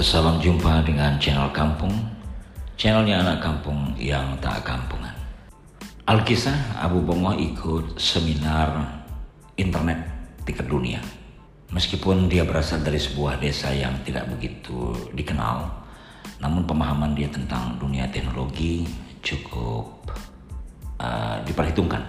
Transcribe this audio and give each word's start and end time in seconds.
Salam 0.00 0.40
jumpa 0.40 0.88
dengan 0.88 1.20
channel 1.20 1.52
Kampung, 1.52 1.92
channelnya 2.80 3.20
anak 3.20 3.44
kampung 3.44 3.92
yang 4.00 4.40
tak 4.40 4.64
kampungan. 4.64 5.12
Alkisah 6.08 6.80
Abu 6.80 7.04
Bongo 7.04 7.36
ikut 7.36 8.00
seminar 8.00 8.88
internet 9.60 10.00
tingkat 10.48 10.64
dunia. 10.64 10.96
Meskipun 11.76 12.32
dia 12.32 12.40
berasal 12.48 12.80
dari 12.80 12.96
sebuah 12.96 13.36
desa 13.36 13.68
yang 13.76 13.92
tidak 14.00 14.32
begitu 14.32 14.96
dikenal, 15.12 15.68
namun 16.40 16.64
pemahaman 16.64 17.12
dia 17.12 17.28
tentang 17.28 17.76
dunia 17.76 18.08
teknologi 18.08 18.88
cukup 19.20 20.08
uh, 21.04 21.36
diperhitungkan. 21.44 22.00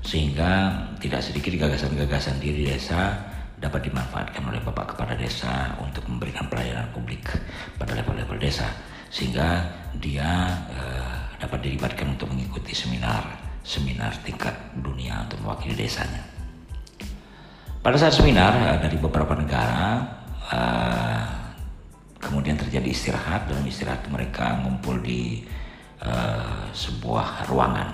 Sehingga 0.00 0.72
tidak 0.96 1.20
sedikit 1.20 1.52
gagasan-gagasan 1.52 2.40
diri 2.40 2.64
desa 2.64 3.29
dapat 3.60 3.92
dimanfaatkan 3.92 4.40
oleh 4.48 4.58
Bapak 4.64 4.96
Kepala 4.96 5.12
Desa 5.14 5.76
untuk 5.84 6.08
memberikan 6.08 6.48
pelayanan 6.48 6.88
publik 6.96 7.28
pada 7.76 7.92
level-level 7.92 8.40
desa 8.40 8.66
sehingga 9.12 9.68
dia 10.00 10.48
uh, 10.72 11.36
dapat 11.36 11.68
dilibatkan 11.68 12.16
untuk 12.16 12.32
mengikuti 12.32 12.72
seminar 12.72 13.20
seminar 13.60 14.16
tingkat 14.24 14.56
dunia 14.80 15.28
untuk 15.28 15.44
mewakili 15.44 15.84
desanya. 15.84 16.24
Pada 17.84 18.00
saat 18.00 18.16
seminar 18.16 18.56
uh, 18.56 18.78
dari 18.80 18.96
beberapa 18.96 19.36
negara 19.36 20.08
uh, 20.48 21.24
kemudian 22.16 22.56
terjadi 22.56 22.88
istirahat 22.88 23.44
dalam 23.44 23.64
istirahat 23.68 24.08
mereka 24.08 24.56
ngumpul 24.64 24.96
di 25.04 25.44
uh, 26.00 26.72
sebuah 26.72 27.44
ruangan 27.52 27.88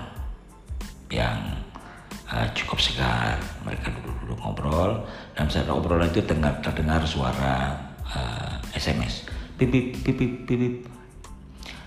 yang 1.10 1.55
uh, 2.36 2.48
cukup 2.52 2.78
segar. 2.78 3.40
Mereka 3.64 3.88
duduk-duduk 3.96 4.38
ngobrol 4.44 5.00
dan 5.32 5.48
saat 5.48 5.68
obrolan 5.72 6.12
itu 6.12 6.20
terdengar, 6.20 6.60
terdengar 6.60 7.00
suara 7.08 7.72
uh, 8.12 8.60
eh, 8.72 8.76
SMS. 8.76 9.24
Pipip, 9.56 10.04
pipip, 10.04 10.44
pipip. 10.44 10.74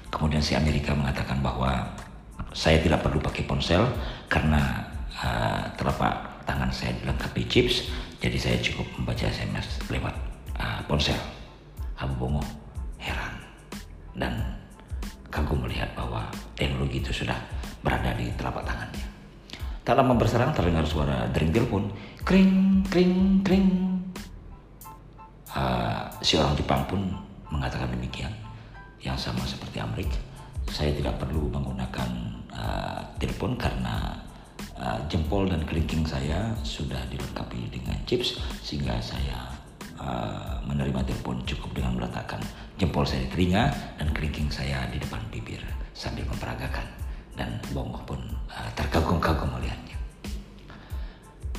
Kemudian 0.09 0.41
si 0.41 0.57
Amerika 0.57 0.97
mengatakan 0.97 1.37
bahwa 1.45 1.85
saya 2.49 2.81
tidak 2.81 3.05
perlu 3.05 3.21
pakai 3.21 3.45
ponsel 3.45 3.85
karena 4.25 4.89
uh, 5.21 5.69
telapak 5.77 6.41
tangan 6.49 6.73
saya 6.73 6.97
dilengkapi 6.97 7.45
chips, 7.45 7.93
jadi 8.17 8.37
saya 8.41 8.57
cukup 8.57 8.89
membaca 8.97 9.29
SMS 9.29 9.85
lewat 9.85 10.17
uh, 10.57 10.81
ponsel. 10.89 11.17
Abu 11.99 12.15
Bongo 12.17 12.41
heran 12.97 13.37
dan 14.17 14.33
kagum 15.29 15.61
melihat 15.61 15.93
bahwa 15.93 16.25
teknologi 16.57 17.05
itu 17.05 17.11
sudah 17.21 17.37
berada 17.85 18.17
di 18.17 18.33
telapak 18.33 18.65
tangannya. 18.65 19.08
Tak 19.89 19.97
lama 19.97 20.13
berserang 20.13 20.53
terdengar 20.53 20.85
suara 20.85 21.25
dering 21.33 21.49
telepon. 21.49 21.89
Kring, 22.21 22.85
kring, 22.93 23.41
kring. 23.41 23.97
Uh, 25.49 26.05
si 26.21 26.37
orang 26.37 26.53
Jepang 26.53 26.85
pun 26.85 27.09
mengatakan 27.49 27.89
demikian. 27.89 28.29
Yang 29.01 29.25
sama 29.25 29.41
seperti 29.49 29.81
Amrik. 29.81 30.13
Saya 30.69 30.93
tidak 30.93 31.17
perlu 31.17 31.49
menggunakan 31.49 32.05
uh, 32.53 33.01
telepon 33.17 33.57
karena 33.57 34.13
uh, 34.77 35.01
jempol 35.09 35.49
dan 35.49 35.65
kelingking 35.65 36.05
saya 36.05 36.53
sudah 36.61 37.01
dilengkapi 37.09 37.73
dengan 37.73 37.97
chips 38.05 38.37
sehingga 38.61 39.01
saya 39.01 39.57
uh, 39.97 40.61
menerima 40.69 41.01
telepon 41.01 41.41
cukup 41.49 41.73
dengan 41.73 41.97
meletakkan 41.97 42.37
jempol 42.77 43.09
saya 43.09 43.25
di 43.25 43.29
telinga 43.33 43.73
dan 43.97 44.13
kelingking 44.13 44.53
saya 44.53 44.85
di 44.93 45.01
depan 45.01 45.17
bibir 45.33 45.65
sambil 45.97 46.29
memperagakan 46.29 46.85
dan 47.39 47.55
Bongo 47.71 48.03
pun 48.03 48.19
uh, 48.51 48.69
melihatnya. 48.75 49.18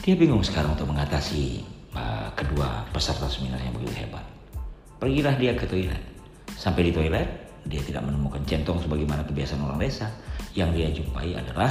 Dia 0.01 0.17
bingung 0.17 0.41
sekarang 0.41 0.73
untuk 0.73 0.89
mengatasi 0.89 1.61
uh, 1.93 2.33
kedua 2.33 2.89
peserta 2.89 3.29
seminar 3.29 3.61
yang 3.61 3.77
begitu 3.77 4.01
hebat. 4.01 4.25
Pergilah 4.97 5.37
dia 5.37 5.53
ke 5.53 5.69
toilet. 5.69 6.01
Sampai 6.57 6.89
di 6.89 6.93
toilet, 6.97 7.29
dia 7.69 7.85
tidak 7.85 8.09
menemukan 8.09 8.41
centong 8.49 8.81
sebagaimana 8.81 9.29
kebiasaan 9.29 9.61
orang 9.61 9.77
desa. 9.77 10.09
Yang 10.57 10.71
dia 10.73 10.89
jumpai 10.97 11.37
adalah 11.37 11.69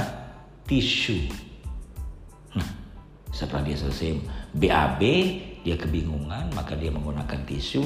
tisu. 0.62 1.26
Nah, 2.54 2.68
setelah 3.34 3.66
dia 3.66 3.74
selesai 3.74 4.22
BAB, 4.54 5.02
dia 5.66 5.74
kebingungan, 5.74 6.54
maka 6.54 6.78
dia 6.78 6.94
menggunakan 6.94 7.42
tisu 7.42 7.82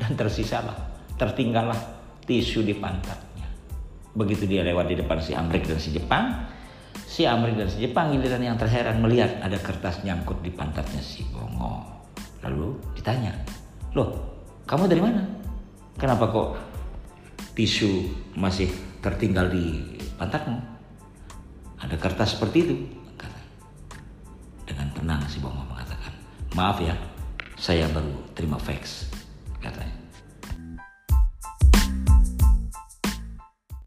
dan 0.00 0.16
tersisalah, 0.16 0.76
tertinggallah 1.20 1.76
tisu 2.24 2.64
di 2.64 2.72
pantat. 2.80 3.20
Begitu 4.16 4.48
dia 4.48 4.64
lewat 4.64 4.88
di 4.88 4.96
depan 4.98 5.20
si 5.20 5.36
Amrik 5.36 5.68
dan 5.68 5.76
si 5.76 5.92
Jepang, 5.92 6.48
si 7.06 7.26
Amrik 7.26 7.58
dan 7.58 7.68
si 7.68 7.84
Jepang 7.84 8.14
giliran 8.14 8.40
yang 8.40 8.56
terheran 8.56 9.02
melihat 9.02 9.38
ada 9.42 9.58
kertas 9.58 10.02
nyangkut 10.06 10.40
di 10.40 10.50
pantatnya 10.54 11.02
si 11.02 11.26
Bongo. 11.30 11.84
Lalu 12.40 12.78
ditanya, 12.96 13.34
loh 13.92 14.16
kamu 14.64 14.88
dari 14.88 15.02
mana? 15.02 15.22
Kenapa 15.98 16.30
kok 16.32 16.56
tisu 17.52 18.08
masih 18.38 18.70
tertinggal 19.04 19.50
di 19.52 19.98
pantatmu? 20.16 20.58
Ada 21.80 21.96
kertas 22.00 22.38
seperti 22.38 22.58
itu. 22.62 22.76
Dengan 24.64 24.86
tenang 24.94 25.26
si 25.26 25.42
Bongo 25.42 25.66
mengatakan, 25.66 26.14
maaf 26.54 26.78
ya, 26.78 26.94
saya 27.58 27.90
baru 27.90 28.14
terima 28.38 28.54
fax 28.56 29.10